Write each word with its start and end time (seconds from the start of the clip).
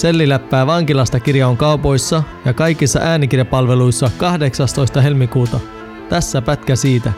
Selliläppää 0.00 0.66
vankilasta 0.66 1.20
kirja 1.20 1.48
on 1.48 1.56
kaupoissa 1.56 2.22
ja 2.44 2.54
kaikissa 2.54 3.00
äänikirjapalveluissa 3.00 4.10
18. 4.18 5.00
helmikuuta. 5.00 5.60
Tässä 6.08 6.42
pätkä 6.42 6.76
siitä. 6.76 7.12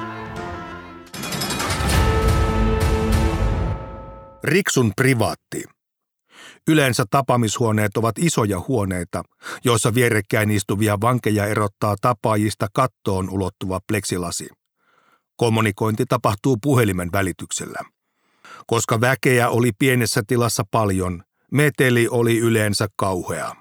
Riksun 4.45 4.93
privaatti. 4.97 5.65
Yleensä 6.69 7.05
tapaamishuoneet 7.11 7.97
ovat 7.97 8.19
isoja 8.19 8.61
huoneita, 8.69 9.23
joissa 9.65 9.95
vierekkäin 9.95 10.51
istuvia 10.51 11.01
vankeja 11.01 11.47
erottaa 11.47 11.97
tapaajista 12.01 12.67
kattoon 12.73 13.31
ulottuva 13.31 13.81
pleksilasi. 13.89 14.49
Kommunikointi 15.37 16.05
tapahtuu 16.09 16.57
puhelimen 16.63 17.09
välityksellä. 17.13 17.79
Koska 18.67 19.01
väkeä 19.01 19.49
oli 19.49 19.71
pienessä 19.79 20.23
tilassa 20.27 20.63
paljon, 20.71 21.23
meteli 21.53 22.09
oli 22.09 22.39
yleensä 22.39 22.89
kauhea. 22.97 23.57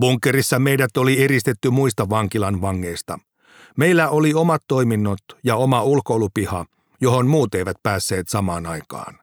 Bunkerissa 0.00 0.58
meidät 0.58 0.96
oli 0.96 1.24
eristetty 1.24 1.70
muista 1.70 2.10
vankilan 2.10 2.60
vangeista. 2.60 3.18
Meillä 3.76 4.08
oli 4.08 4.34
omat 4.34 4.62
toiminnot 4.68 5.18
ja 5.44 5.56
oma 5.56 5.82
ulkoilupiha, 5.82 6.66
johon 7.00 7.26
muut 7.26 7.54
eivät 7.54 7.76
päässeet 7.82 8.28
samaan 8.28 8.66
aikaan. 8.66 9.18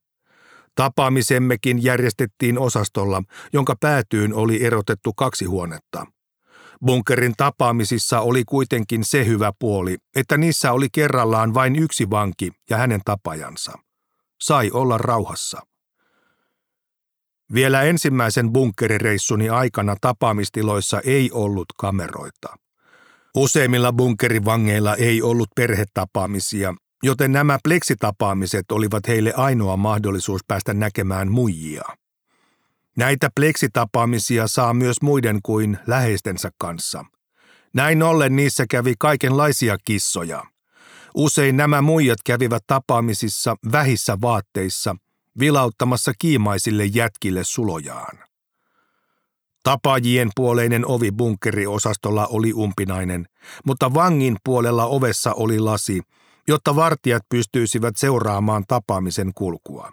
Tapaamisemmekin 0.76 1.84
järjestettiin 1.84 2.60
osastolla, 2.60 3.24
jonka 3.54 3.76
päätyyn 3.80 4.34
oli 4.34 4.66
erotettu 4.66 5.14
kaksi 5.14 5.46
huonetta. 5.46 6.06
Bunkerin 6.86 7.34
tapaamisissa 7.38 8.22
oli 8.22 8.44
kuitenkin 8.44 9.04
se 9.04 9.26
hyvä 9.26 9.52
puoli, 9.60 9.98
että 10.16 10.38
niissä 10.38 10.72
oli 10.72 10.88
kerrallaan 10.92 11.54
vain 11.54 11.76
yksi 11.76 12.10
vanki 12.10 12.52
ja 12.70 12.78
hänen 12.78 13.02
tapajansa. 13.06 13.74
Sai 14.42 14.72
olla 14.72 14.98
rauhassa. 14.98 15.62
Vielä 17.54 17.82
ensimmäisen 17.82 18.54
bunkkerireissuni 18.54 19.50
aikana 19.50 19.96
tapaamistiloissa 20.02 21.00
ei 21.00 21.32
ollut 21.32 21.66
kameroita. 21.78 22.56
Useimmilla 23.36 23.94
bunkkerivangeilla 23.94 24.96
ei 24.96 25.22
ollut 25.22 25.50
perhetapaamisia, 25.56 26.74
joten 27.04 27.32
nämä 27.32 27.60
pleksitapaamiset 27.64 28.72
olivat 28.72 29.08
heille 29.08 29.34
ainoa 29.38 29.78
mahdollisuus 29.78 30.42
päästä 30.48 30.74
näkemään 30.74 31.32
muijia. 31.32 31.84
Näitä 32.98 33.30
pleksitapaamisia 33.36 34.48
saa 34.48 34.74
myös 34.74 35.02
muiden 35.02 35.40
kuin 35.44 35.78
läheistensä 35.88 36.50
kanssa. 36.58 37.06
Näin 37.74 38.04
ollen 38.04 38.36
niissä 38.36 38.66
kävi 38.70 38.94
kaikenlaisia 39.00 39.78
kissoja. 39.86 40.44
Usein 41.16 41.58
nämä 41.58 41.82
muijat 41.82 42.20
kävivät 42.26 42.64
tapaamisissa 42.68 43.56
vähissä 43.72 44.18
vaatteissa, 44.22 44.96
vilauttamassa 45.40 46.12
kiimaisille 46.20 46.86
jätkille 46.86 47.44
sulojaan. 47.44 48.18
Tapaajien 49.64 50.30
puoleinen 50.36 50.88
ovi 50.88 51.12
bunkkeriosastolla 51.12 52.28
oli 52.28 52.54
umpinainen, 52.54 53.28
mutta 53.66 53.94
vangin 53.94 54.38
puolella 54.44 54.86
ovessa 54.86 55.34
oli 55.34 55.60
lasi, 55.60 56.02
jotta 56.48 56.76
vartijat 56.76 57.24
pystyisivät 57.30 57.98
seuraamaan 57.98 58.64
tapaamisen 58.68 59.32
kulkua. 59.36 59.92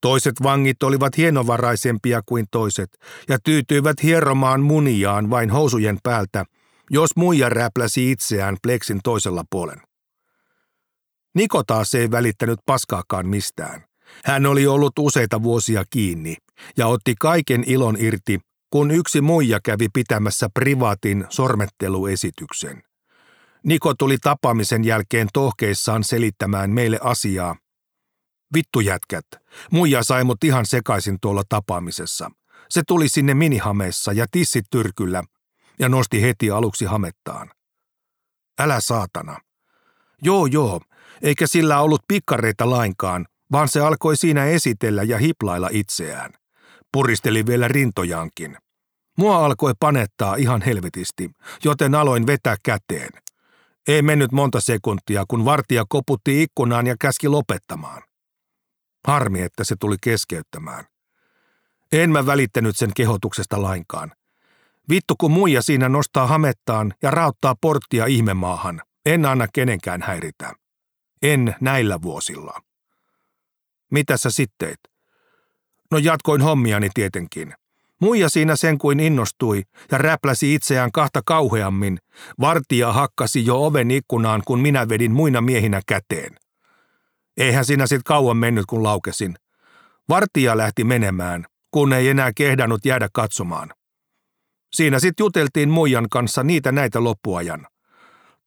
Toiset 0.00 0.34
vangit 0.42 0.82
olivat 0.82 1.16
hienovaraisempia 1.16 2.20
kuin 2.26 2.46
toiset 2.50 2.90
ja 3.28 3.38
tyytyivät 3.44 4.02
hieromaan 4.02 4.60
muniaan 4.60 5.30
vain 5.30 5.50
housujen 5.50 5.98
päältä, 6.02 6.44
jos 6.90 7.10
muija 7.16 7.48
räpläsi 7.48 8.10
itseään 8.10 8.56
pleksin 8.62 9.00
toisella 9.04 9.44
puolen. 9.50 9.80
Niko 11.34 11.62
taas 11.64 11.94
ei 11.94 12.10
välittänyt 12.10 12.58
paskaakaan 12.66 13.28
mistään. 13.28 13.87
Hän 14.24 14.46
oli 14.46 14.66
ollut 14.66 14.92
useita 14.98 15.42
vuosia 15.42 15.84
kiinni 15.90 16.36
ja 16.76 16.86
otti 16.86 17.14
kaiken 17.20 17.64
ilon 17.66 17.96
irti, 17.98 18.40
kun 18.70 18.90
yksi 18.90 19.20
muija 19.20 19.60
kävi 19.64 19.88
pitämässä 19.92 20.48
privaatin 20.54 21.26
sormetteluesityksen. 21.28 22.82
Niko 23.64 23.94
tuli 23.94 24.16
tapaamisen 24.22 24.84
jälkeen 24.84 25.28
tohkeissaan 25.32 26.04
selittämään 26.04 26.70
meille 26.70 26.98
asiaa. 27.02 27.56
Vittu 28.54 28.80
jätkät, 28.80 29.24
muija 29.70 30.02
sai 30.02 30.24
mut 30.24 30.44
ihan 30.44 30.66
sekaisin 30.66 31.18
tuolla 31.20 31.42
tapaamisessa. 31.48 32.30
Se 32.68 32.82
tuli 32.86 33.08
sinne 33.08 33.34
minihameessa 33.34 34.12
ja 34.12 34.26
tissit 34.30 34.64
tyrkyllä 34.70 35.22
ja 35.78 35.88
nosti 35.88 36.22
heti 36.22 36.50
aluksi 36.50 36.84
hamettaan. 36.84 37.50
Älä 38.60 38.80
saatana. 38.80 39.38
Joo 40.22 40.46
joo, 40.46 40.80
eikä 41.22 41.46
sillä 41.46 41.80
ollut 41.80 42.02
pikkareita 42.08 42.70
lainkaan, 42.70 43.26
vaan 43.52 43.68
se 43.68 43.80
alkoi 43.80 44.16
siinä 44.16 44.44
esitellä 44.44 45.02
ja 45.02 45.18
hiplailla 45.18 45.68
itseään. 45.72 46.32
Puristeli 46.92 47.46
vielä 47.46 47.68
rintojaankin. 47.68 48.56
Mua 49.18 49.44
alkoi 49.44 49.72
panettaa 49.80 50.36
ihan 50.36 50.62
helvetisti, 50.62 51.30
joten 51.64 51.94
aloin 51.94 52.26
vetää 52.26 52.56
käteen. 52.62 53.10
Ei 53.88 54.02
mennyt 54.02 54.32
monta 54.32 54.60
sekuntia, 54.60 55.24
kun 55.28 55.44
vartija 55.44 55.84
koputti 55.88 56.42
ikkunaan 56.42 56.86
ja 56.86 56.96
käski 57.00 57.28
lopettamaan. 57.28 58.02
Harmi, 59.06 59.42
että 59.42 59.64
se 59.64 59.76
tuli 59.80 59.96
keskeyttämään. 60.00 60.84
En 61.92 62.10
mä 62.10 62.26
välittänyt 62.26 62.76
sen 62.76 62.90
kehotuksesta 62.96 63.62
lainkaan. 63.62 64.12
Vittu 64.90 65.14
kun 65.20 65.30
muija 65.30 65.62
siinä 65.62 65.88
nostaa 65.88 66.26
hamettaan 66.26 66.94
ja 67.02 67.10
rauttaa 67.10 67.54
porttia 67.60 68.06
ihmemaahan. 68.06 68.82
En 69.06 69.26
anna 69.26 69.46
kenenkään 69.52 70.02
häiritä. 70.02 70.52
En 71.22 71.56
näillä 71.60 72.02
vuosilla. 72.02 72.62
Mitä 73.90 74.16
sä 74.16 74.30
sitteit? 74.30 74.78
No 75.90 75.98
jatkoin 75.98 76.42
hommiani 76.42 76.88
tietenkin. 76.94 77.54
Muija 78.00 78.28
siinä 78.28 78.56
sen 78.56 78.78
kuin 78.78 79.00
innostui 79.00 79.62
ja 79.92 79.98
räpläsi 79.98 80.54
itseään 80.54 80.92
kahta 80.92 81.22
kauheammin. 81.24 81.98
Vartija 82.40 82.92
hakkasi 82.92 83.46
jo 83.46 83.66
oven 83.66 83.90
ikkunaan, 83.90 84.42
kun 84.46 84.60
minä 84.60 84.88
vedin 84.88 85.12
muina 85.12 85.40
miehinä 85.40 85.80
käteen. 85.86 86.36
Eihän 87.36 87.64
siinä 87.64 87.86
sit 87.86 88.02
kauan 88.02 88.36
mennyt, 88.36 88.66
kun 88.66 88.82
laukesin. 88.82 89.34
Vartija 90.08 90.56
lähti 90.56 90.84
menemään, 90.84 91.44
kun 91.70 91.92
ei 91.92 92.08
enää 92.08 92.32
kehdannut 92.32 92.86
jäädä 92.86 93.08
katsomaan. 93.12 93.72
Siinä 94.72 95.00
sit 95.00 95.20
juteltiin 95.20 95.68
muijan 95.68 96.06
kanssa 96.10 96.42
niitä 96.42 96.72
näitä 96.72 97.04
loppuajan. 97.04 97.66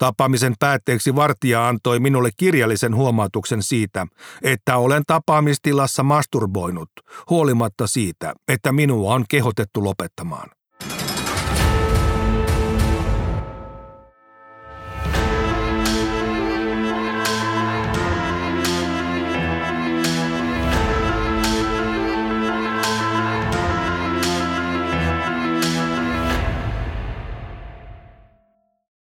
Tapaamisen 0.02 0.54
päätteeksi 0.60 1.16
vartija 1.16 1.68
antoi 1.68 2.00
minulle 2.00 2.30
kirjallisen 2.38 2.96
huomautuksen 2.96 3.64
siitä, 3.64 4.08
että 4.42 4.78
olen 4.78 5.04
tapaamistilassa 5.08 6.04
masturboinut, 6.04 6.90
huolimatta 7.30 7.88
siitä, 7.88 8.34
että 8.48 8.72
minua 8.72 9.14
on 9.14 9.26
kehotettu 9.30 9.84
lopettamaan. 9.84 10.50